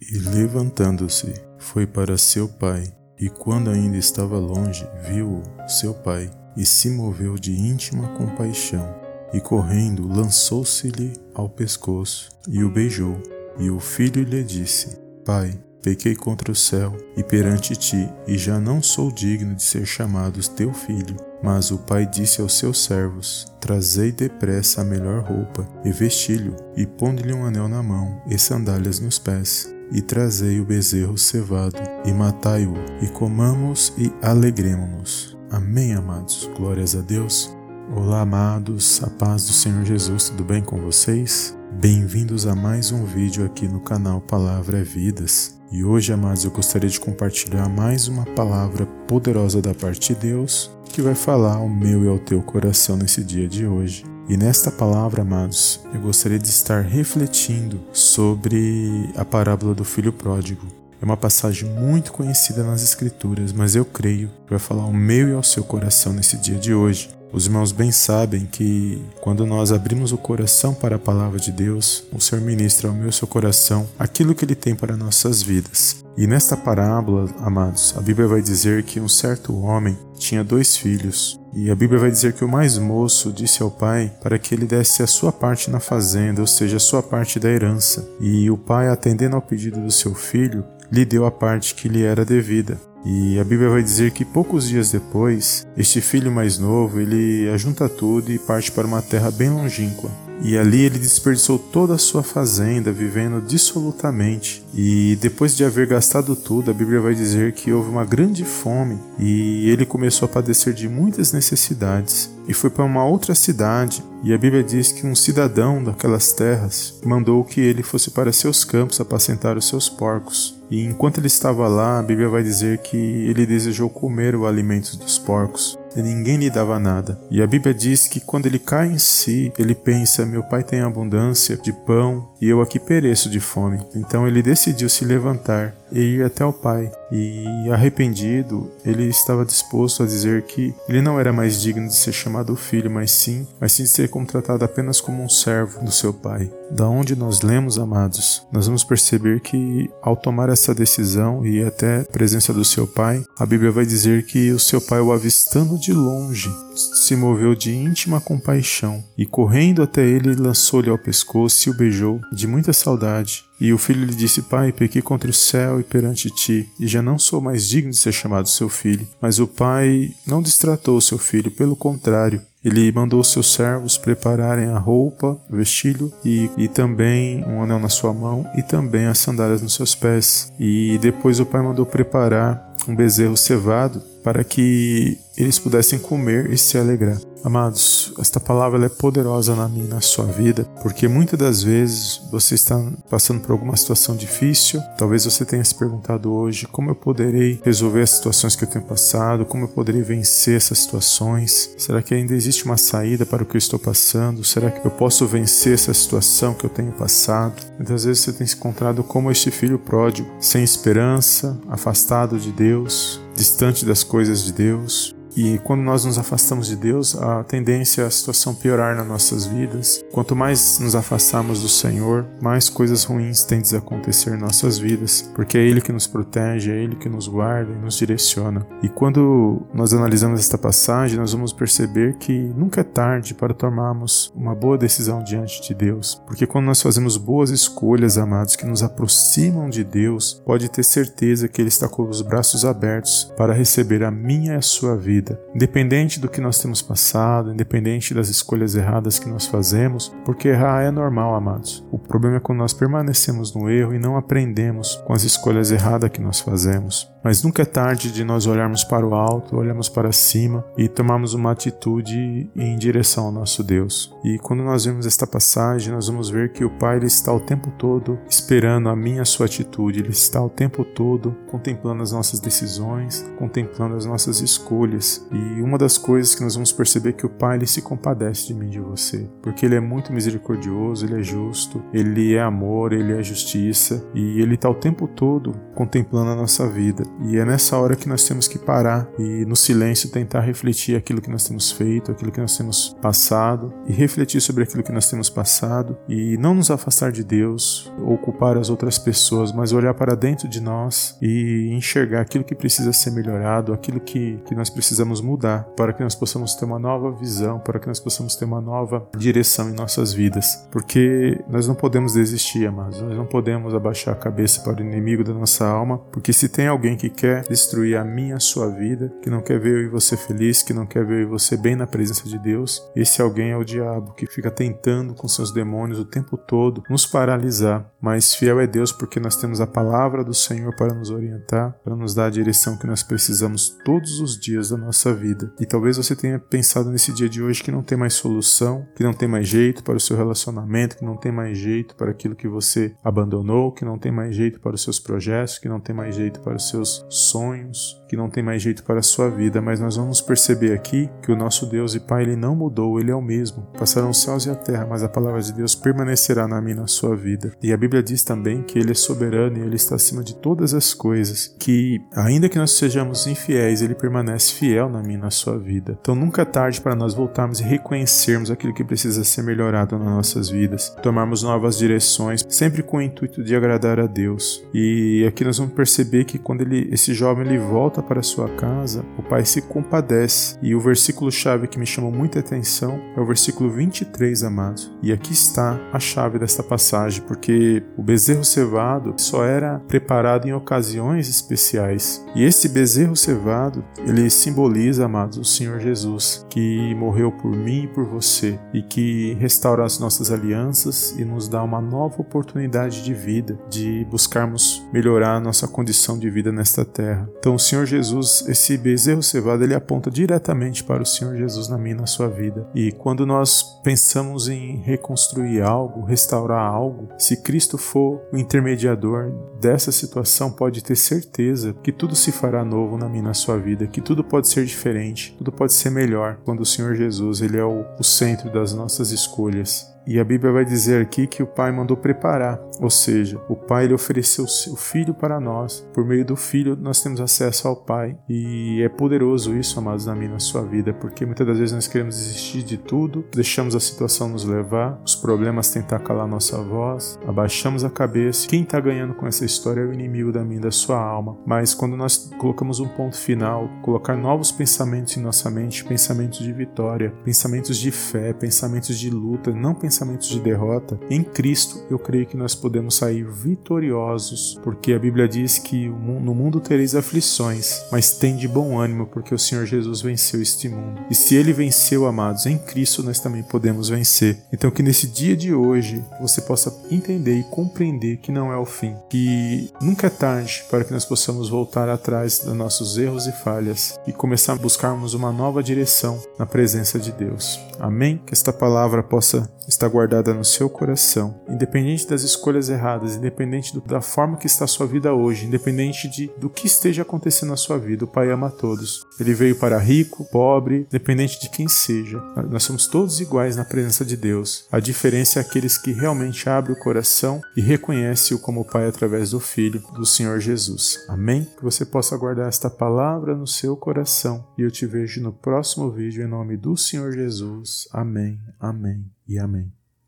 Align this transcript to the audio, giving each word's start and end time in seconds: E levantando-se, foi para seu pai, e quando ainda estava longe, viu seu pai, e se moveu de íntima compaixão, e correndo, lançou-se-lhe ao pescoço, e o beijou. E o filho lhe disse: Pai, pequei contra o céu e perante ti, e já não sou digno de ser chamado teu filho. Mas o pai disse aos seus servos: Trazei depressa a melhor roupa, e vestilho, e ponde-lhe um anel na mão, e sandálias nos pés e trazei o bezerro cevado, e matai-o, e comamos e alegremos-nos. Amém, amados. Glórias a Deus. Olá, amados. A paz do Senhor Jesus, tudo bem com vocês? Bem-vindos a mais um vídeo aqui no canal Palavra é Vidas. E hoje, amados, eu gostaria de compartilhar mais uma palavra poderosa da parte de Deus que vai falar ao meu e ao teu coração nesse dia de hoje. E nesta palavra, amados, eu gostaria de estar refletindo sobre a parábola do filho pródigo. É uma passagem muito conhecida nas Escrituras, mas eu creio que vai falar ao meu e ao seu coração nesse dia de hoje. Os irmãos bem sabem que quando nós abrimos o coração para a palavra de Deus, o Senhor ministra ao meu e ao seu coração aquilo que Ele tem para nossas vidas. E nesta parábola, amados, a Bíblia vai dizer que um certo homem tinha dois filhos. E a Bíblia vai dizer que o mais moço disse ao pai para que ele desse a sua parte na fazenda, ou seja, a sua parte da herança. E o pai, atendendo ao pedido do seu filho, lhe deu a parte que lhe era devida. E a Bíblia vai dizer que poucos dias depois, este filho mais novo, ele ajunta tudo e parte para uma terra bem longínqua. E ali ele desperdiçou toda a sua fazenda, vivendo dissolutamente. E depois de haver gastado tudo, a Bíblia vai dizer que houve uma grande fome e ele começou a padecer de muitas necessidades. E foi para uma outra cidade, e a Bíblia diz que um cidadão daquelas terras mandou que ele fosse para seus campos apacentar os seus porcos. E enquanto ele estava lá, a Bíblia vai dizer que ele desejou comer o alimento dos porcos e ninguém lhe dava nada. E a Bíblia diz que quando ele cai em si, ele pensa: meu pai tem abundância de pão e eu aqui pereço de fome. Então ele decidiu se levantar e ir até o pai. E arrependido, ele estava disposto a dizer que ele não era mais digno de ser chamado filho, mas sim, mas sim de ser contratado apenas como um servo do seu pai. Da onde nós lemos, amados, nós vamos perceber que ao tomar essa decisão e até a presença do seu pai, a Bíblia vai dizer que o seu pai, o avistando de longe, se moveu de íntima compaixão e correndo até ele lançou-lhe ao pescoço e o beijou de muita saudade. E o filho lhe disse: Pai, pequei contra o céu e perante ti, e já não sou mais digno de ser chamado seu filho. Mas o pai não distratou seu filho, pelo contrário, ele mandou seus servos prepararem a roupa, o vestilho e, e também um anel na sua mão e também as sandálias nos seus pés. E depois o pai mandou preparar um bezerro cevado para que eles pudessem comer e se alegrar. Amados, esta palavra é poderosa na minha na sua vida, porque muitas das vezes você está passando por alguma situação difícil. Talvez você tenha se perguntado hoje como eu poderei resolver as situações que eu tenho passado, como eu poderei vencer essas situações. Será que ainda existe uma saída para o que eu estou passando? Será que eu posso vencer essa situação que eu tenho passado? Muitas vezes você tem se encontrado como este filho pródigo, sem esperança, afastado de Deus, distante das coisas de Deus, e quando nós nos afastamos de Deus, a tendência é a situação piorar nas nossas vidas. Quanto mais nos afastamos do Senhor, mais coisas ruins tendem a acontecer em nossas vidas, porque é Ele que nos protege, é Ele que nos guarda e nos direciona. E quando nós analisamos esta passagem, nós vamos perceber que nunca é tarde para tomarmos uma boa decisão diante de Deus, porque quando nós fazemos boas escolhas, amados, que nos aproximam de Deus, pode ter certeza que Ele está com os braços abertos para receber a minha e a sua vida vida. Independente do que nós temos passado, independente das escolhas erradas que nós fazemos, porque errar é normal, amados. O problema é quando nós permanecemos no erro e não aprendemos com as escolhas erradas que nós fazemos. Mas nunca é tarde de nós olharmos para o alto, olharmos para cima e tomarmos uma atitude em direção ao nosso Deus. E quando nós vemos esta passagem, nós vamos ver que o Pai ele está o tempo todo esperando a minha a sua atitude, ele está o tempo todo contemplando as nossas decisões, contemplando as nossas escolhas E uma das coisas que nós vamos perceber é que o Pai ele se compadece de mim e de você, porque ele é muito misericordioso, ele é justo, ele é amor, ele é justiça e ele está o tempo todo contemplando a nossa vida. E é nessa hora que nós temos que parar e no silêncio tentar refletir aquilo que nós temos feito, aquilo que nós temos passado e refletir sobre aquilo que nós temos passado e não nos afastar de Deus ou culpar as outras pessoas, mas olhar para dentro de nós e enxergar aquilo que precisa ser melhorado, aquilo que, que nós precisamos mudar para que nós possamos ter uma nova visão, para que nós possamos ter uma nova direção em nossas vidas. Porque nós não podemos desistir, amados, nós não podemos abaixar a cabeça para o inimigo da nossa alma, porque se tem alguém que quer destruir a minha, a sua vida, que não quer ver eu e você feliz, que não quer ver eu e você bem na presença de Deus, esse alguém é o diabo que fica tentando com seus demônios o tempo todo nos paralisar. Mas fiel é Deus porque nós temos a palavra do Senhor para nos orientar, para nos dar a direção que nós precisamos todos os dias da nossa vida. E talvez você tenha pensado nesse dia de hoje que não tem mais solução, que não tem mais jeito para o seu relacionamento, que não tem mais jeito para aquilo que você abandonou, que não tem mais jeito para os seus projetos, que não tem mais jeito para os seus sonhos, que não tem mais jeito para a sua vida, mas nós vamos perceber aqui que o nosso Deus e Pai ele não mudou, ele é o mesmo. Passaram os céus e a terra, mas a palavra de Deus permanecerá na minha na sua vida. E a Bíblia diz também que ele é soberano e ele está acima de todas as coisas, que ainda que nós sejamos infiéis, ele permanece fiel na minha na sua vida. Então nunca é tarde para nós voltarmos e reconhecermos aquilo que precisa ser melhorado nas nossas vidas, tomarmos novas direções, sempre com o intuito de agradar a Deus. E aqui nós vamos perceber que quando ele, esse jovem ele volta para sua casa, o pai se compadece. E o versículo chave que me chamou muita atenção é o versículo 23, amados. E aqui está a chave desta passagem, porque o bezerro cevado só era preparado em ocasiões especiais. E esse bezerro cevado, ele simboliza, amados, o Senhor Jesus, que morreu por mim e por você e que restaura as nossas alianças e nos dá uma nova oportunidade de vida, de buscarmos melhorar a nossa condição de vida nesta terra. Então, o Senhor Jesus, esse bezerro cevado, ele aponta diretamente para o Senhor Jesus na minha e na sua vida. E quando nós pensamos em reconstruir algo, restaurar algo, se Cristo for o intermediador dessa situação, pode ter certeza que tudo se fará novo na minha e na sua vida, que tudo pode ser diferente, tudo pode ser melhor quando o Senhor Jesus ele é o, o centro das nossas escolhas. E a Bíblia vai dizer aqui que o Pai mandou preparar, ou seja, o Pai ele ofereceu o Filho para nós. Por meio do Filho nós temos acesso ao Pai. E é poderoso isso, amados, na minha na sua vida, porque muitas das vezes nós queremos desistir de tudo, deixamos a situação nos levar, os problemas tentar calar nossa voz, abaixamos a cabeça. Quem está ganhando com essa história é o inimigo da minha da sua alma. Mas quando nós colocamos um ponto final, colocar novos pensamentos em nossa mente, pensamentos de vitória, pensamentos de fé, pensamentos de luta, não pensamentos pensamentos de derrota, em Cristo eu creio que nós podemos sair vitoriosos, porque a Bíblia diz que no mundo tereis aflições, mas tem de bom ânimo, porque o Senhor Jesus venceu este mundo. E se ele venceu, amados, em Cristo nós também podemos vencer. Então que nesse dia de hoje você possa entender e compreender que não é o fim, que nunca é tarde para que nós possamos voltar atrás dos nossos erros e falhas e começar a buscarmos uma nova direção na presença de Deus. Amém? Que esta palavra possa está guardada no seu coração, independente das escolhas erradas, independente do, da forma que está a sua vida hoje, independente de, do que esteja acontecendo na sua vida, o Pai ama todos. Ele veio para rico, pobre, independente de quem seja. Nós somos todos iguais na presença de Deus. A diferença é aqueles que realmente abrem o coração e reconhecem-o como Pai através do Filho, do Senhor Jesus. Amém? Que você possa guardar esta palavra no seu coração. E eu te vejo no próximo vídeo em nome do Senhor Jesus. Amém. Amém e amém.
E 0.00 0.18
levantando-se, 0.18 1.34
foi 1.58 1.86
para 1.86 2.16
seu 2.16 2.48
pai, 2.48 2.84
e 3.18 3.28
quando 3.28 3.68
ainda 3.68 3.98
estava 3.98 4.38
longe, 4.38 4.88
viu 5.06 5.42
seu 5.68 5.92
pai, 5.92 6.30
e 6.56 6.64
se 6.64 6.88
moveu 6.88 7.36
de 7.36 7.52
íntima 7.52 8.08
compaixão, 8.16 8.94
e 9.34 9.40
correndo, 9.40 10.08
lançou-se-lhe 10.08 11.12
ao 11.34 11.50
pescoço, 11.50 12.30
e 12.48 12.64
o 12.64 12.70
beijou. 12.70 13.22
E 13.58 13.68
o 13.70 13.78
filho 13.78 14.24
lhe 14.24 14.42
disse: 14.42 14.96
Pai, 15.22 15.52
pequei 15.82 16.16
contra 16.16 16.50
o 16.50 16.56
céu 16.56 16.96
e 17.14 17.22
perante 17.22 17.76
ti, 17.76 18.08
e 18.26 18.38
já 18.38 18.58
não 18.58 18.82
sou 18.82 19.12
digno 19.12 19.54
de 19.54 19.62
ser 19.62 19.84
chamado 19.84 20.40
teu 20.48 20.72
filho. 20.72 21.16
Mas 21.42 21.70
o 21.70 21.78
pai 21.78 22.06
disse 22.06 22.40
aos 22.40 22.58
seus 22.58 22.82
servos: 22.82 23.46
Trazei 23.60 24.12
depressa 24.12 24.80
a 24.80 24.84
melhor 24.84 25.24
roupa, 25.24 25.68
e 25.84 25.92
vestilho, 25.92 26.56
e 26.74 26.86
ponde-lhe 26.86 27.34
um 27.34 27.44
anel 27.44 27.68
na 27.68 27.82
mão, 27.82 28.22
e 28.26 28.38
sandálias 28.38 28.98
nos 28.98 29.18
pés 29.18 29.78
e 29.92 30.00
trazei 30.00 30.60
o 30.60 30.64
bezerro 30.64 31.18
cevado, 31.18 31.76
e 32.04 32.12
matai-o, 32.12 32.74
e 33.02 33.08
comamos 33.08 33.92
e 33.98 34.12
alegremos-nos. 34.22 35.36
Amém, 35.50 35.94
amados. 35.94 36.48
Glórias 36.56 36.94
a 36.94 37.00
Deus. 37.00 37.54
Olá, 37.94 38.20
amados. 38.20 39.02
A 39.02 39.10
paz 39.10 39.46
do 39.46 39.52
Senhor 39.52 39.84
Jesus, 39.84 40.28
tudo 40.28 40.44
bem 40.44 40.62
com 40.62 40.80
vocês? 40.80 41.56
Bem-vindos 41.72 42.46
a 42.46 42.54
mais 42.54 42.92
um 42.92 43.04
vídeo 43.04 43.44
aqui 43.44 43.66
no 43.66 43.80
canal 43.80 44.20
Palavra 44.20 44.78
é 44.78 44.82
Vidas. 44.82 45.60
E 45.72 45.84
hoje, 45.84 46.12
amados, 46.12 46.44
eu 46.44 46.50
gostaria 46.50 46.88
de 46.88 46.98
compartilhar 46.98 47.68
mais 47.68 48.08
uma 48.08 48.24
palavra 48.24 48.86
poderosa 49.06 49.60
da 49.62 49.74
parte 49.74 50.14
de 50.14 50.20
Deus 50.20 50.70
que 50.92 51.00
vai 51.00 51.14
falar 51.14 51.56
ao 51.56 51.68
meu 51.68 52.04
e 52.04 52.08
ao 52.08 52.18
teu 52.18 52.42
coração 52.42 52.96
nesse 52.96 53.22
dia 53.22 53.48
de 53.48 53.66
hoje. 53.66 54.04
E 54.30 54.36
nesta 54.36 54.70
palavra, 54.70 55.22
amados, 55.22 55.80
eu 55.92 56.00
gostaria 56.00 56.38
de 56.38 56.48
estar 56.48 56.82
refletindo 56.82 57.80
sobre 57.92 59.10
a 59.16 59.24
parábola 59.24 59.74
do 59.74 59.84
filho 59.84 60.12
pródigo. 60.12 60.68
É 61.02 61.04
uma 61.04 61.16
passagem 61.16 61.68
muito 61.68 62.12
conhecida 62.12 62.62
nas 62.62 62.80
Escrituras, 62.80 63.52
mas 63.52 63.74
eu 63.74 63.84
creio 63.84 64.28
que 64.44 64.50
vai 64.50 64.60
falar 64.60 64.84
ao 64.84 64.92
meu 64.92 65.30
e 65.30 65.32
ao 65.32 65.42
seu 65.42 65.64
coração 65.64 66.12
nesse 66.12 66.36
dia 66.36 66.56
de 66.56 66.72
hoje. 66.72 67.10
Os 67.32 67.46
irmãos 67.46 67.72
bem 67.72 67.90
sabem 67.90 68.46
que 68.46 69.02
quando 69.20 69.44
nós 69.44 69.72
abrimos 69.72 70.12
o 70.12 70.16
coração 70.16 70.74
para 70.74 70.94
a 70.94 70.98
palavra 70.98 71.40
de 71.40 71.50
Deus, 71.50 72.04
o 72.12 72.20
Senhor 72.20 72.40
ministra 72.40 72.88
ao 72.88 72.94
meu 72.94 73.06
e 73.06 73.06
ao 73.06 73.12
seu 73.12 73.26
coração 73.26 73.88
aquilo 73.98 74.32
que 74.32 74.44
Ele 74.44 74.54
tem 74.54 74.76
para 74.76 74.96
nossas 74.96 75.42
vidas. 75.42 76.04
E 76.20 76.26
nesta 76.26 76.54
parábola, 76.54 77.30
amados, 77.38 77.94
a 77.96 78.00
Bíblia 78.02 78.28
vai 78.28 78.42
dizer 78.42 78.82
que 78.82 79.00
um 79.00 79.08
certo 79.08 79.58
homem 79.58 79.96
tinha 80.18 80.44
dois 80.44 80.76
filhos. 80.76 81.40
E 81.54 81.70
a 81.70 81.74
Bíblia 81.74 81.98
vai 81.98 82.10
dizer 82.10 82.34
que 82.34 82.44
o 82.44 82.48
mais 82.48 82.76
moço 82.76 83.32
disse 83.32 83.62
ao 83.62 83.70
pai 83.70 84.12
para 84.22 84.38
que 84.38 84.54
ele 84.54 84.66
desse 84.66 85.02
a 85.02 85.06
sua 85.06 85.32
parte 85.32 85.70
na 85.70 85.80
fazenda, 85.80 86.42
ou 86.42 86.46
seja, 86.46 86.76
a 86.76 86.78
sua 86.78 87.02
parte 87.02 87.40
da 87.40 87.48
herança. 87.48 88.06
E 88.20 88.50
o 88.50 88.58
pai, 88.58 88.88
atendendo 88.88 89.34
ao 89.34 89.40
pedido 89.40 89.80
do 89.80 89.90
seu 89.90 90.14
filho, 90.14 90.62
lhe 90.92 91.06
deu 91.06 91.24
a 91.24 91.30
parte 91.30 91.74
que 91.74 91.88
lhe 91.88 92.02
era 92.02 92.22
devida. 92.22 92.78
E 93.02 93.40
a 93.40 93.44
Bíblia 93.44 93.70
vai 93.70 93.82
dizer 93.82 94.10
que 94.10 94.22
poucos 94.22 94.68
dias 94.68 94.92
depois, 94.92 95.66
este 95.74 96.02
filho 96.02 96.30
mais 96.30 96.58
novo, 96.58 97.00
ele 97.00 97.48
ajunta 97.48 97.88
tudo 97.88 98.30
e 98.30 98.38
parte 98.38 98.70
para 98.70 98.86
uma 98.86 99.00
terra 99.00 99.30
bem 99.30 99.48
longínqua. 99.48 100.10
E 100.42 100.56
ali 100.56 100.82
ele 100.82 100.98
desperdiçou 100.98 101.58
toda 101.58 101.94
a 101.94 101.98
sua 101.98 102.22
fazenda, 102.22 102.90
vivendo 102.90 103.44
dissolutamente. 103.44 104.64
E 104.74 105.18
depois 105.20 105.56
de 105.56 105.64
haver 105.64 105.86
gastado 105.86 106.34
tudo, 106.34 106.70
a 106.70 106.74
Bíblia 106.74 107.00
vai 107.00 107.14
dizer 107.14 107.52
que 107.52 107.72
houve 107.72 107.90
uma 107.90 108.04
grande 108.04 108.44
fome 108.44 108.98
e 109.18 109.68
ele 109.68 109.84
começou 109.84 110.26
a 110.26 110.28
padecer 110.28 110.72
de 110.72 110.88
muitas 110.88 111.32
necessidades. 111.32 112.30
E 112.48 112.54
foi 112.54 112.70
para 112.70 112.84
uma 112.84 113.04
outra 113.04 113.34
cidade, 113.34 114.02
e 114.24 114.32
a 114.32 114.38
Bíblia 114.38 114.64
diz 114.64 114.90
que 114.92 115.06
um 115.06 115.14
cidadão 115.14 115.82
daquelas 115.82 116.32
terras 116.32 116.94
mandou 117.04 117.44
que 117.44 117.60
ele 117.60 117.82
fosse 117.82 118.10
para 118.10 118.32
seus 118.32 118.64
campos 118.64 119.00
apacentar 119.00 119.56
os 119.56 119.68
seus 119.68 119.88
porcos. 119.88 120.59
E 120.70 120.84
enquanto 120.84 121.18
ele 121.18 121.26
estava 121.26 121.66
lá, 121.66 121.98
a 121.98 122.02
Bíblia 122.02 122.28
vai 122.28 122.42
dizer 122.42 122.78
que 122.78 122.96
ele 122.96 123.44
desejou 123.44 123.90
comer 123.90 124.36
o 124.36 124.46
alimento 124.46 124.96
dos 124.96 125.18
porcos 125.18 125.78
e 125.96 126.02
ninguém 126.02 126.36
lhe 126.36 126.50
dava 126.50 126.78
nada. 126.78 127.20
E 127.30 127.42
a 127.42 127.46
Bíblia 127.46 127.74
diz 127.74 128.06
que 128.06 128.20
quando 128.20 128.46
ele 128.46 128.58
cai 128.58 128.88
em 128.88 128.98
si, 128.98 129.52
ele 129.58 129.74
pensa: 129.74 130.24
meu 130.24 130.42
pai 130.42 130.62
tem 130.62 130.80
abundância 130.80 131.56
de 131.56 131.72
pão 131.72 132.28
e 132.40 132.48
eu 132.48 132.60
aqui 132.60 132.78
pereço 132.78 133.28
de 133.28 133.40
fome. 133.40 133.80
Então 133.94 134.26
ele 134.26 134.42
decidiu 134.42 134.88
se 134.88 135.04
levantar 135.04 135.74
e 135.92 136.00
ir 136.00 136.24
até 136.24 136.44
o 136.44 136.52
pai. 136.52 136.90
E 137.10 137.68
arrependido, 137.70 138.70
ele 138.84 139.08
estava 139.08 139.44
disposto 139.44 140.02
a 140.02 140.06
dizer 140.06 140.42
que 140.42 140.74
ele 140.88 141.02
não 141.02 141.18
era 141.18 141.32
mais 141.32 141.60
digno 141.60 141.88
de 141.88 141.94
ser 141.94 142.12
chamado 142.12 142.54
filho, 142.54 142.90
mas 142.90 143.10
sim, 143.10 143.46
mas 143.60 143.72
sim 143.72 143.82
de 143.82 143.88
ser 143.88 144.08
contratado 144.08 144.64
apenas 144.64 145.00
como 145.00 145.22
um 145.22 145.28
servo 145.28 145.84
do 145.84 145.90
seu 145.90 146.12
pai. 146.12 146.50
Da 146.70 146.88
onde 146.88 147.16
nós 147.16 147.40
lemos, 147.40 147.78
amados, 147.78 148.46
nós 148.52 148.66
vamos 148.66 148.84
perceber 148.84 149.40
que 149.40 149.90
ao 150.00 150.16
tomar 150.16 150.48
essa 150.48 150.74
decisão 150.74 151.44
e 151.44 151.62
até 151.62 152.00
a 152.00 152.04
presença 152.04 152.52
do 152.52 152.64
seu 152.64 152.86
pai, 152.86 153.24
a 153.38 153.44
Bíblia 153.44 153.72
vai 153.72 153.84
dizer 153.84 154.24
que 154.24 154.52
o 154.52 154.58
seu 154.58 154.80
pai, 154.80 155.00
o 155.00 155.12
avistando 155.12 155.78
de 155.78 155.92
longe, 155.92 156.50
se 156.94 157.16
moveu 157.16 157.54
de 157.54 157.74
íntima 157.74 158.20
compaixão 158.20 159.04
e 159.16 159.26
correndo 159.26 159.82
até 159.82 160.06
ele 160.06 160.34
lançou-lhe 160.34 160.90
ao 160.90 160.98
pescoço 160.98 161.68
e 161.68 161.70
o 161.70 161.74
beijou 161.74 162.20
de 162.32 162.46
muita 162.46 162.72
saudade. 162.72 163.44
E 163.60 163.72
o 163.72 163.78
filho 163.78 164.06
lhe 164.06 164.14
disse: 164.14 164.42
Pai, 164.42 164.72
pequei 164.72 165.02
contra 165.02 165.30
o 165.30 165.34
céu 165.34 165.78
e 165.78 165.84
perante 165.84 166.30
ti, 166.30 166.68
e 166.80 166.86
já 166.86 167.02
não 167.02 167.18
sou 167.18 167.40
mais 167.40 167.68
digno 167.68 167.90
de 167.90 167.96
ser 167.98 168.12
chamado 168.12 168.48
seu 168.48 168.68
filho. 168.68 169.06
Mas 169.20 169.38
o 169.38 169.46
pai 169.46 170.12
não 170.26 170.40
distratou 170.40 171.00
seu 171.00 171.18
filho, 171.18 171.50
pelo 171.50 171.76
contrário, 171.76 172.40
ele 172.62 172.92
mandou 172.92 173.24
seus 173.24 173.52
servos 173.54 173.96
prepararem 173.96 174.68
a 174.68 174.78
roupa, 174.78 175.40
o 175.50 175.56
vestilho 175.56 176.12
e, 176.22 176.50
e 176.58 176.68
também 176.68 177.42
um 177.44 177.62
anel 177.62 177.78
na 177.78 177.88
sua 177.88 178.12
mão 178.12 178.46
e 178.54 178.62
também 178.62 179.06
as 179.06 179.18
sandálias 179.18 179.62
nos 179.62 179.74
seus 179.74 179.94
pés. 179.94 180.52
E 180.60 180.98
depois 181.00 181.40
o 181.40 181.46
pai 181.46 181.62
mandou 181.62 181.86
preparar 181.86 182.69
um 182.88 182.94
bezerro 182.94 183.36
cevado 183.36 184.00
para 184.22 184.44
que 184.44 185.18
eles 185.36 185.58
pudessem 185.58 185.98
comer 185.98 186.52
e 186.52 186.58
se 186.58 186.78
alegrar. 186.78 187.18
Amados, 187.42 188.12
esta 188.18 188.38
palavra 188.38 188.84
é 188.84 188.88
poderosa 188.88 189.56
na 189.56 189.66
minha 189.66 189.88
na 189.88 190.00
sua 190.00 190.26
vida, 190.26 190.64
porque 190.82 191.08
muitas 191.08 191.38
das 191.38 191.62
vezes 191.62 192.20
você 192.30 192.54
está 192.54 192.78
passando 193.08 193.40
por 193.40 193.52
alguma 193.52 193.76
situação 193.76 194.14
difícil. 194.14 194.80
Talvez 194.98 195.24
você 195.24 195.44
tenha 195.44 195.64
se 195.64 195.74
perguntado 195.74 196.32
hoje 196.32 196.66
como 196.66 196.90
eu 196.90 196.94
poderei 196.94 197.60
resolver 197.64 198.02
as 198.02 198.10
situações 198.10 198.54
que 198.54 198.64
eu 198.64 198.68
tenho 198.68 198.84
passado, 198.84 199.46
como 199.46 199.64
eu 199.64 199.68
poderei 199.68 200.02
vencer 200.02 200.56
essas 200.56 200.80
situações. 200.80 201.74
Será 201.78 202.02
que 202.02 202.14
ainda 202.14 202.34
existe 202.34 202.64
uma 202.64 202.76
saída 202.76 203.24
para 203.24 203.42
o 203.42 203.46
que 203.46 203.56
eu 203.56 203.58
estou 203.58 203.78
passando? 203.78 204.44
Será 204.44 204.70
que 204.70 204.86
eu 204.86 204.90
posso 204.90 205.26
vencer 205.26 205.74
essa 205.74 205.94
situação 205.94 206.52
que 206.52 206.66
eu 206.66 206.70
tenho 206.70 206.92
passado? 206.92 207.62
Muitas 207.76 208.04
vezes 208.04 208.22
você 208.22 208.32
tem 208.32 208.46
se 208.46 208.56
encontrado 208.56 209.02
como 209.02 209.30
este 209.30 209.50
filho 209.50 209.78
pródigo, 209.78 210.28
sem 210.40 210.62
esperança, 210.62 211.58
afastado 211.68 212.38
de 212.38 212.52
Deus, 212.52 213.20
distante 213.34 213.86
das 213.86 214.04
coisas 214.04 214.44
de 214.44 214.52
Deus, 214.52 215.14
e 215.36 215.58
quando 215.58 215.82
nós 215.82 216.04
nos 216.04 216.18
afastamos 216.18 216.66
de 216.66 216.76
Deus, 216.76 217.14
a 217.16 217.44
tendência 217.44 218.02
é 218.02 218.06
a 218.06 218.10
situação 218.10 218.54
piorar 218.54 218.96
nas 218.96 219.06
nossas 219.06 219.46
vidas. 219.46 220.04
Quanto 220.12 220.34
mais 220.34 220.78
nos 220.80 220.94
afastamos 220.94 221.62
do 221.62 221.68
Senhor, 221.68 222.26
mais 222.40 222.68
coisas 222.68 223.04
ruins 223.04 223.44
tendem 223.44 223.60
a 223.74 223.78
acontecer 223.78 224.34
em 224.34 224.40
nossas 224.40 224.78
vidas, 224.78 225.30
porque 225.34 225.58
é 225.58 225.60
Ele 225.60 225.80
que 225.80 225.92
nos 225.92 226.06
protege, 226.06 226.70
é 226.70 226.82
Ele 226.82 226.96
que 226.96 227.08
nos 227.08 227.28
guarda 227.28 227.72
e 227.72 227.78
nos 227.78 227.96
direciona. 227.96 228.66
E 228.82 228.88
quando 228.88 229.62
nós 229.72 229.92
analisamos 229.92 230.40
esta 230.40 230.58
passagem, 230.58 231.18
nós 231.18 231.32
vamos 231.32 231.52
perceber 231.52 232.16
que 232.16 232.32
nunca 232.56 232.80
é 232.80 232.84
tarde 232.84 233.34
para 233.34 233.54
tomarmos 233.54 234.32
uma 234.34 234.54
boa 234.54 234.78
decisão 234.78 235.22
diante 235.22 235.62
de 235.62 235.74
Deus, 235.74 236.20
porque 236.26 236.46
quando 236.46 236.66
nós 236.66 236.82
fazemos 236.82 237.16
boas 237.16 237.50
escolhas, 237.50 238.18
amados, 238.18 238.56
que 238.56 238.66
nos 238.66 238.82
aproximam 238.82 239.68
de 239.68 239.84
Deus, 239.84 240.42
pode 240.44 240.68
ter 240.70 240.82
certeza 240.82 241.48
que 241.48 241.60
Ele 241.60 241.68
está 241.68 241.88
com 241.88 242.08
os 242.08 242.22
braços 242.22 242.64
abertos 242.64 243.32
para 243.36 243.52
receber 243.52 244.02
a 244.02 244.10
minha 244.10 244.54
e 244.54 244.56
a 244.56 244.62
sua 244.62 244.96
vida 244.96 245.19
vida. 245.20 245.40
Independente 245.54 246.18
do 246.18 246.28
que 246.28 246.40
nós 246.40 246.58
temos 246.58 246.80
passado, 246.80 247.52
independente 247.52 248.14
das 248.14 248.28
escolhas 248.28 248.74
erradas 248.74 249.18
que 249.18 249.28
nós 249.28 249.46
fazemos, 249.46 250.12
porque 250.24 250.48
errar 250.48 250.82
é 250.82 250.90
normal, 250.90 251.34
amados. 251.34 251.86
O 251.92 251.98
problema 251.98 252.38
é 252.38 252.40
quando 252.40 252.58
nós 252.58 252.72
permanecemos 252.72 253.54
no 253.54 253.70
erro 253.70 253.94
e 253.94 253.98
não 253.98 254.16
aprendemos 254.16 254.96
com 255.06 255.12
as 255.12 255.22
escolhas 255.22 255.70
erradas 255.70 256.10
que 256.10 256.20
nós 256.20 256.40
fazemos. 256.40 257.10
Mas 257.22 257.42
nunca 257.42 257.62
é 257.62 257.66
tarde 257.66 258.10
de 258.10 258.24
nós 258.24 258.46
olharmos 258.46 258.82
para 258.82 259.06
o 259.06 259.14
alto, 259.14 259.56
olharmos 259.56 259.90
para 259.90 260.10
cima 260.10 260.64
e 260.76 260.88
tomarmos 260.88 261.34
uma 261.34 261.52
atitude 261.52 262.50
em 262.56 262.78
direção 262.78 263.26
ao 263.26 263.32
nosso 263.32 263.62
Deus. 263.62 264.16
E 264.24 264.38
quando 264.38 264.62
nós 264.62 264.86
vemos 264.86 265.04
esta 265.04 265.26
passagem, 265.26 265.92
nós 265.92 266.08
vamos 266.08 266.30
ver 266.30 266.52
que 266.52 266.64
o 266.64 266.70
Pai 266.70 266.96
ele 266.96 267.06
está 267.06 267.30
o 267.32 267.40
tempo 267.40 267.70
todo 267.72 268.18
esperando 268.28 268.88
a 268.88 268.96
minha 268.96 269.20
a 269.20 269.26
sua 269.26 269.46
atitude, 269.46 270.00
ele 270.00 270.10
está 270.10 270.42
o 270.42 270.48
tempo 270.48 270.82
todo 270.82 271.36
contemplando 271.50 272.02
as 272.02 272.12
nossas 272.12 272.40
decisões, 272.40 273.30
contemplando 273.38 273.96
as 273.96 274.06
nossas 274.06 274.40
escolhas 274.40 275.09
E 275.32 275.62
uma 275.62 275.78
das 275.78 275.96
coisas 275.98 276.34
que 276.34 276.42
nós 276.42 276.54
vamos 276.54 276.72
perceber 276.72 277.10
é 277.10 277.12
que 277.12 277.26
o 277.26 277.30
Pai 277.30 277.56
ele 277.56 277.66
se 277.66 277.82
compadece 277.82 278.48
de 278.48 278.54
mim 278.54 278.66
e 278.66 278.70
de 278.70 278.80
você, 278.80 279.28
porque 279.42 279.66
ele 279.66 279.74
é 279.74 279.80
muito 279.80 280.12
misericordioso, 280.12 281.04
ele 281.04 281.20
é 281.20 281.22
justo, 281.22 281.82
ele 281.92 282.34
é 282.34 282.40
amor, 282.40 282.92
ele 282.92 283.12
é 283.12 283.22
justiça 283.22 284.04
e 284.14 284.40
ele 284.40 284.54
está 284.54 284.68
o 284.68 284.74
tempo 284.74 285.08
todo 285.08 285.52
contemplando 285.74 286.30
a 286.30 286.36
nossa 286.36 286.68
vida. 286.68 287.02
E 287.24 287.36
é 287.36 287.44
nessa 287.44 287.76
hora 287.76 287.96
que 287.96 288.08
nós 288.08 288.26
temos 288.26 288.46
que 288.46 288.58
parar 288.58 289.08
e 289.18 289.44
no 289.44 289.56
silêncio 289.56 290.10
tentar 290.10 290.40
refletir 290.40 290.96
aquilo 290.96 291.20
que 291.20 291.30
nós 291.30 291.44
temos 291.44 291.70
feito, 291.72 292.10
aquilo 292.10 292.30
que 292.30 292.40
nós 292.40 292.56
temos 292.56 292.96
passado 293.00 293.72
e 293.86 293.92
refletir 293.92 294.40
sobre 294.40 294.64
aquilo 294.64 294.82
que 294.82 294.92
nós 294.92 295.08
temos 295.08 295.30
passado 295.30 295.96
e 296.08 296.36
não 296.36 296.54
nos 296.54 296.70
afastar 296.70 297.12
de 297.12 297.24
Deus 297.24 297.92
ou 297.98 298.18
culpar 298.18 298.56
as 298.56 298.70
outras 298.70 298.98
pessoas, 298.98 299.52
mas 299.52 299.72
olhar 299.72 299.94
para 299.94 300.14
dentro 300.14 300.48
de 300.48 300.60
nós 300.60 301.16
e 301.22 301.70
enxergar 301.72 302.20
aquilo 302.20 302.44
que 302.44 302.54
precisa 302.54 302.92
ser 302.92 303.10
melhorado, 303.10 303.72
aquilo 303.72 304.00
que, 304.00 304.38
que 304.46 304.54
nós 304.54 304.68
precisamos 304.68 304.99
mudar 305.04 305.64
para 305.76 305.92
que 305.92 306.02
nós 306.02 306.14
possamos 306.14 306.54
ter 306.54 306.64
uma 306.64 306.78
nova 306.78 307.10
visão, 307.12 307.58
para 307.58 307.78
que 307.78 307.86
nós 307.86 308.00
possamos 308.00 308.36
ter 308.36 308.44
uma 308.44 308.60
nova 308.60 309.08
direção 309.16 309.70
em 309.70 309.72
nossas 309.72 310.12
vidas. 310.12 310.68
Porque 310.70 311.42
nós 311.48 311.66
não 311.66 311.74
podemos 311.74 312.14
desistir, 312.14 312.66
amados, 312.66 313.00
nós 313.00 313.16
não 313.16 313.26
podemos 313.26 313.74
abaixar 313.74 314.14
a 314.14 314.18
cabeça 314.18 314.62
para 314.62 314.82
o 314.82 314.86
inimigo 314.86 315.24
da 315.24 315.32
nossa 315.32 315.66
alma, 315.66 315.98
porque 316.12 316.32
se 316.32 316.48
tem 316.48 316.66
alguém 316.66 316.96
que 316.96 317.08
quer 317.08 317.42
destruir 317.48 317.96
a 317.96 318.04
minha, 318.04 318.36
a 318.36 318.40
sua 318.40 318.68
vida, 318.68 319.12
que 319.22 319.30
não 319.30 319.40
quer 319.40 319.58
ver 319.58 319.70
eu 319.70 319.82
e 319.84 319.88
você 319.88 320.16
feliz, 320.16 320.62
que 320.62 320.74
não 320.74 320.86
quer 320.86 321.04
ver 321.04 321.20
eu 321.20 321.22
e 321.22 321.26
você 321.26 321.56
bem 321.56 321.76
na 321.76 321.86
presença 321.86 322.28
de 322.28 322.38
Deus, 322.38 322.82
esse 322.94 323.22
alguém 323.22 323.50
é 323.50 323.56
o 323.56 323.64
diabo 323.64 324.12
que 324.14 324.26
fica 324.26 324.50
tentando 324.50 325.14
com 325.14 325.28
seus 325.28 325.52
demônios 325.52 325.98
o 325.98 326.04
tempo 326.04 326.36
todo 326.36 326.82
nos 326.88 327.06
paralisar. 327.06 327.90
Mas 328.00 328.34
fiel 328.34 328.60
é 328.60 328.66
Deus 328.66 328.92
porque 328.92 329.20
nós 329.20 329.36
temos 329.36 329.60
a 329.60 329.66
palavra 329.66 330.24
do 330.24 330.34
Senhor 330.34 330.74
para 330.74 330.92
nos 330.94 331.10
orientar, 331.10 331.74
para 331.84 331.94
nos 331.94 332.14
dar 332.14 332.26
a 332.26 332.30
direção 332.30 332.76
que 332.76 332.86
nós 332.86 333.02
precisamos 333.02 333.70
todos 333.84 334.20
os 334.20 334.38
dias 334.38 334.70
da 334.70 334.76
nossa 334.76 334.89
vida. 335.12 335.52
E 335.60 335.66
talvez 335.66 335.96
você 335.96 336.16
tenha 336.16 336.38
pensado 336.38 336.90
nesse 336.90 337.12
dia 337.12 337.28
de 337.28 337.42
hoje 337.42 337.62
que 337.62 337.70
não 337.70 337.82
tem 337.82 337.96
mais 337.96 338.14
solução, 338.14 338.86
que 338.94 339.02
não 339.02 339.12
tem 339.12 339.28
mais 339.28 339.46
jeito 339.46 339.82
para 339.82 339.96
o 339.96 340.00
seu 340.00 340.16
relacionamento, 340.16 340.96
que 340.96 341.04
não 341.04 341.16
tem 341.16 341.32
mais 341.32 341.56
jeito 341.56 341.94
para 341.94 342.10
aquilo 342.10 342.34
que 342.34 342.48
você 342.48 342.94
abandonou, 343.02 343.72
que 343.72 343.84
não 343.84 343.98
tem 343.98 344.12
mais 344.12 344.34
jeito 344.34 344.60
para 344.60 344.74
os 344.74 344.82
seus 344.82 344.98
projetos, 344.98 345.58
que 345.58 345.68
não 345.68 345.80
tem 345.80 345.94
mais 345.94 346.14
jeito 346.14 346.40
para 346.40 346.56
os 346.56 346.68
seus 346.68 347.04
sonhos, 347.08 348.00
que 348.08 348.16
não 348.16 348.28
tem 348.28 348.42
mais 348.42 348.62
jeito 348.62 348.82
para 348.82 348.98
a 348.98 349.02
sua 349.02 349.30
vida, 349.30 349.60
mas 349.60 349.78
nós 349.80 349.96
vamos 349.96 350.20
perceber 350.20 350.72
aqui 350.72 351.08
que 351.22 351.30
o 351.30 351.36
nosso 351.36 351.66
Deus 351.66 351.94
e 351.94 352.00
Pai 352.00 352.22
ele 352.22 352.36
não 352.36 352.56
mudou, 352.56 352.98
ele 352.98 353.10
é 353.10 353.14
o 353.14 353.22
mesmo. 353.22 353.62
Passaram 353.78 354.10
os 354.10 354.22
céus 354.22 354.46
e 354.46 354.50
a 354.50 354.54
terra, 354.54 354.86
mas 354.88 355.02
a 355.02 355.08
palavra 355.08 355.40
de 355.40 355.52
Deus 355.52 355.74
permanecerá 355.74 356.48
na 356.48 356.60
minha 356.60 356.76
na 356.76 356.86
sua 356.86 357.14
vida. 357.14 357.52
E 357.62 357.72
a 357.72 357.76
Bíblia 357.76 358.02
diz 358.02 358.22
também 358.22 358.62
que 358.62 358.78
ele 358.78 358.92
é 358.92 358.94
soberano 358.94 359.58
e 359.58 359.60
ele 359.60 359.76
está 359.76 359.94
acima 359.94 360.24
de 360.24 360.34
todas 360.34 360.74
as 360.74 360.94
coisas, 360.94 361.54
que 361.58 362.00
ainda 362.14 362.48
que 362.48 362.58
nós 362.58 362.72
sejamos 362.72 363.26
infiéis, 363.26 363.82
ele 363.82 363.94
permanece 363.94 364.54
fiel 364.54 364.79
na 364.88 365.02
minha 365.02 365.18
na 365.18 365.30
sua 365.30 365.58
vida. 365.58 365.98
Então 366.00 366.14
nunca 366.14 366.42
é 366.42 366.44
tarde 366.44 366.80
para 366.80 366.94
nós 366.94 367.14
voltarmos 367.14 367.60
e 367.60 367.62
reconhecermos 367.62 368.50
aquilo 368.50 368.74
que 368.74 368.84
precisa 368.84 369.22
ser 369.24 369.42
melhorado 369.42 369.98
nas 369.98 370.08
nossas 370.08 370.48
vidas, 370.48 370.90
tomarmos 371.02 371.42
novas 371.42 371.78
direções, 371.78 372.44
sempre 372.48 372.82
com 372.82 372.98
o 372.98 373.02
intuito 373.02 373.42
de 373.42 373.54
agradar 373.54 374.00
a 374.00 374.06
Deus. 374.06 374.62
E 374.72 375.24
aqui 375.26 375.44
nós 375.44 375.58
vamos 375.58 375.74
perceber 375.74 376.24
que 376.24 376.38
quando 376.38 376.62
ele, 376.62 376.88
esse 376.92 377.12
jovem 377.12 377.46
ele 377.46 377.58
volta 377.58 378.02
para 378.02 378.22
sua 378.22 378.48
casa, 378.50 379.04
o 379.18 379.22
pai 379.22 379.44
se 379.44 379.62
compadece. 379.62 380.56
E 380.62 380.74
o 380.74 380.80
versículo 380.80 381.30
chave 381.30 381.66
que 381.66 381.78
me 381.78 381.86
chamou 381.86 382.10
muita 382.10 382.40
atenção 382.40 383.00
é 383.16 383.20
o 383.20 383.26
versículo 383.26 383.70
23, 383.70 384.44
amados. 384.44 384.90
E 385.02 385.12
aqui 385.12 385.32
está 385.32 385.78
a 385.92 385.98
chave 385.98 386.38
desta 386.38 386.62
passagem, 386.62 387.22
porque 387.22 387.82
o 387.96 388.02
bezerro 388.02 388.44
cevado 388.44 389.14
só 389.16 389.44
era 389.44 389.78
preparado 389.80 390.46
em 390.46 390.52
ocasiões 390.52 391.28
especiais. 391.28 392.24
E 392.34 392.44
esse 392.44 392.68
bezerro 392.68 393.16
cevado, 393.16 393.84
ele 393.98 394.28
simboliza, 394.30 394.69
amados, 395.00 395.36
o 395.36 395.44
Senhor 395.44 395.80
Jesus, 395.80 396.46
que 396.48 396.94
morreu 396.94 397.32
por 397.32 397.50
mim 397.50 397.84
e 397.84 397.88
por 397.88 398.04
você 398.04 398.58
e 398.72 398.82
que 398.82 399.34
restaura 399.34 399.84
as 399.84 399.98
nossas 399.98 400.30
alianças 400.30 401.10
e 401.18 401.24
nos 401.24 401.48
dá 401.48 401.62
uma 401.62 401.80
nova 401.80 402.20
oportunidade 402.20 403.02
de 403.02 403.12
vida, 403.12 403.58
de 403.68 404.06
buscarmos 404.10 404.86
melhorar 404.92 405.36
a 405.36 405.40
nossa 405.40 405.66
condição 405.66 406.18
de 406.18 406.30
vida 406.30 406.52
nesta 406.52 406.84
terra. 406.84 407.28
Então, 407.38 407.54
o 407.54 407.58
Senhor 407.58 407.84
Jesus, 407.84 408.44
esse 408.48 408.76
bezerro 408.78 409.22
cevado, 409.22 409.64
ele 409.64 409.74
aponta 409.74 410.10
diretamente 410.10 410.84
para 410.84 411.02
o 411.02 411.06
Senhor 411.06 411.36
Jesus 411.36 411.68
na 411.68 411.76
minha 411.76 411.94
e 411.96 411.98
na 411.98 412.06
sua 412.06 412.28
vida. 412.28 412.68
E 412.74 412.92
quando 412.92 413.26
nós 413.26 413.62
pensamos 413.82 414.48
em 414.48 414.76
reconstruir 414.76 415.62
algo, 415.62 416.04
restaurar 416.04 416.64
algo, 416.64 417.08
se 417.18 417.42
Cristo 417.42 417.76
for 417.76 418.20
o 418.32 418.36
intermediador 418.36 419.32
dessa 419.60 419.90
situação, 419.90 420.50
pode 420.50 420.82
ter 420.82 420.96
certeza 420.96 421.74
que 421.82 421.92
tudo 421.92 422.14
se 422.14 422.30
fará 422.30 422.64
novo 422.64 422.96
na 422.96 423.08
minha 423.08 423.20
e 423.20 423.24
na 423.24 423.34
sua 423.34 423.58
vida, 423.58 423.86
que 423.86 424.00
tudo 424.00 424.24
pode 424.24 424.48
ser 424.48 424.59
diferente, 424.64 425.34
tudo 425.38 425.52
pode 425.52 425.72
ser 425.72 425.90
melhor 425.90 426.38
quando 426.44 426.60
o 426.60 426.66
Senhor 426.66 426.94
Jesus 426.94 427.40
ele 427.40 427.58
é 427.58 427.64
o, 427.64 427.84
o 427.98 428.04
centro 428.04 428.50
das 428.50 428.72
nossas 428.72 429.10
escolhas. 429.10 429.86
E 430.06 430.18
a 430.18 430.24
Bíblia 430.24 430.52
vai 430.52 430.64
dizer 430.64 431.02
aqui 431.02 431.26
que 431.26 431.42
o 431.42 431.46
Pai 431.46 431.70
mandou 431.70 431.96
preparar, 431.96 432.60
ou 432.80 432.90
seja, 432.90 433.40
o 433.48 433.54
Pai 433.54 433.84
ele 433.84 433.94
ofereceu 433.94 434.44
o 434.44 434.76
Filho 434.76 435.14
para 435.14 435.38
nós. 435.38 435.86
Por 435.92 436.04
meio 436.04 436.24
do 436.24 436.36
Filho 436.36 436.76
nós 436.76 437.02
temos 437.02 437.20
acesso 437.20 437.68
ao 437.68 437.76
Pai. 437.76 438.16
E 438.28 438.82
é 438.82 438.88
poderoso 438.88 439.54
isso, 439.56 439.78
amados, 439.78 440.06
na 440.06 440.14
minha 440.14 440.30
na 440.30 440.38
sua 440.38 440.62
vida, 440.62 440.92
porque 440.92 441.26
muitas 441.26 441.46
das 441.46 441.58
vezes 441.58 441.74
nós 441.74 441.86
queremos 441.86 442.16
desistir 442.16 442.62
de 442.62 442.78
tudo, 442.78 443.24
deixamos 443.34 443.74
a 443.74 443.80
situação 443.80 444.28
nos 444.28 444.44
levar, 444.44 445.00
os 445.04 445.14
problemas 445.14 445.70
tentar 445.70 445.98
calar 446.00 446.26
nossa 446.26 446.58
voz, 446.62 447.18
abaixamos 447.26 447.84
a 447.84 447.90
cabeça. 447.90 448.48
Quem 448.48 448.62
está 448.62 448.80
ganhando 448.80 449.14
com 449.14 449.26
essa 449.26 449.44
história 449.44 449.82
é 449.82 449.84
o 449.84 449.92
inimigo 449.92 450.32
da 450.32 450.44
minha 450.44 450.60
da 450.60 450.70
sua 450.70 450.98
alma. 450.98 451.36
Mas 451.46 451.74
quando 451.74 451.96
nós 451.96 452.30
colocamos 452.38 452.80
um 452.80 452.88
ponto 452.88 453.16
final, 453.16 453.68
colocar 453.82 454.16
novos 454.16 454.50
pensamentos 454.50 455.16
em 455.16 455.20
nossa 455.20 455.50
mente, 455.50 455.84
pensamentos 455.84 456.38
de 456.38 456.52
vitória, 456.52 457.12
pensamentos 457.24 457.76
de 457.76 457.90
fé, 457.90 458.32
pensamentos 458.32 458.98
de 458.98 459.10
luta, 459.10 459.50
não 459.50 459.74
pensamentos 459.74 459.89
pensamentos 459.90 460.28
de 460.28 460.38
derrota, 460.38 460.96
em 461.10 461.24
Cristo 461.24 461.82
eu 461.90 461.98
creio 461.98 462.24
que 462.24 462.36
nós 462.36 462.54
podemos 462.54 462.94
sair 462.94 463.24
vitoriosos, 463.24 464.56
porque 464.62 464.92
a 464.92 464.98
Bíblia 465.00 465.26
diz 465.26 465.58
que 465.58 465.88
no 465.88 466.32
mundo 466.32 466.60
tereis 466.60 466.94
aflições, 466.94 467.82
mas 467.90 468.12
tem 468.12 468.36
de 468.36 468.46
bom 468.46 468.78
ânimo, 468.78 469.06
porque 469.06 469.34
o 469.34 469.38
Senhor 469.38 469.66
Jesus 469.66 470.00
venceu 470.00 470.40
este 470.40 470.68
mundo. 470.68 471.00
E 471.10 471.14
se 471.14 471.34
ele 471.34 471.52
venceu, 471.52 472.06
amados, 472.06 472.46
em 472.46 472.56
Cristo 472.56 473.02
nós 473.02 473.18
também 473.18 473.42
podemos 473.42 473.88
vencer. 473.88 474.38
Então 474.52 474.70
que 474.70 474.80
nesse 474.80 475.08
dia 475.08 475.36
de 475.36 475.52
hoje 475.52 476.04
você 476.20 476.40
possa 476.40 476.72
entender 476.88 477.40
e 477.40 477.44
compreender 477.44 478.18
que 478.18 478.30
não 478.30 478.52
é 478.52 478.56
o 478.56 478.64
fim, 478.64 478.94
que 479.08 479.72
nunca 479.82 480.06
é 480.06 480.10
tarde 480.10 480.62
para 480.70 480.84
que 480.84 480.92
nós 480.92 481.04
possamos 481.04 481.48
voltar 481.48 481.88
atrás 481.88 482.38
dos 482.38 482.54
nossos 482.54 482.96
erros 482.96 483.26
e 483.26 483.32
falhas 483.32 483.98
e 484.06 484.12
começar 484.12 484.52
a 484.52 484.56
buscarmos 484.56 485.14
uma 485.14 485.32
nova 485.32 485.64
direção 485.64 486.22
na 486.38 486.46
presença 486.46 486.96
de 486.96 487.10
Deus. 487.10 487.58
Amém? 487.80 488.20
Que 488.24 488.34
esta 488.34 488.52
palavra 488.52 489.02
possa 489.02 489.50
está 489.70 489.88
guardada 489.88 490.34
no 490.34 490.44
seu 490.44 490.68
coração, 490.68 491.40
independente 491.48 492.06
das 492.06 492.22
escolhas 492.22 492.68
erradas, 492.68 493.16
independente 493.16 493.72
do, 493.72 493.80
da 493.80 494.00
forma 494.00 494.36
que 494.36 494.46
está 494.46 494.64
a 494.64 494.68
sua 494.68 494.86
vida 494.86 495.14
hoje, 495.14 495.46
independente 495.46 496.08
de, 496.08 496.30
do 496.36 496.50
que 496.50 496.66
esteja 496.66 497.02
acontecendo 497.02 497.50
na 497.50 497.56
sua 497.56 497.78
vida, 497.78 498.04
o 498.04 498.08
Pai 498.08 498.30
ama 498.30 498.50
todos. 498.50 499.06
Ele 499.18 499.32
veio 499.32 499.56
para 499.56 499.78
rico, 499.78 500.24
pobre, 500.30 500.86
independente 500.88 501.40
de 501.40 501.48
quem 501.48 501.68
seja. 501.68 502.20
Nós 502.48 502.64
somos 502.64 502.86
todos 502.86 503.20
iguais 503.20 503.56
na 503.56 503.64
presença 503.64 504.04
de 504.04 504.16
Deus. 504.16 504.66
A 504.72 504.80
diferença 504.80 505.38
é 505.38 505.42
aqueles 505.42 505.78
que 505.78 505.92
realmente 505.92 506.48
abrem 506.48 506.76
o 506.76 506.78
coração 506.78 507.40
e 507.56 507.60
reconhecem-o 507.60 508.40
como 508.40 508.64
Pai 508.64 508.88
através 508.88 509.30
do 509.30 509.40
Filho, 509.40 509.82
do 509.94 510.04
Senhor 510.04 510.40
Jesus. 510.40 511.04
Amém? 511.08 511.46
Que 511.56 511.62
você 511.62 511.84
possa 511.84 512.16
guardar 512.16 512.48
esta 512.48 512.68
palavra 512.68 513.36
no 513.36 513.46
seu 513.46 513.76
coração. 513.76 514.44
E 514.58 514.62
eu 514.62 514.70
te 514.70 514.84
vejo 514.84 515.22
no 515.22 515.32
próximo 515.32 515.90
vídeo 515.90 516.24
em 516.24 516.28
nome 516.28 516.56
do 516.56 516.76
Senhor 516.76 517.12
Jesus. 517.12 517.88
Amém. 517.92 518.40
Amém 518.58 519.19
e 519.30 519.38
amém. 519.38 519.79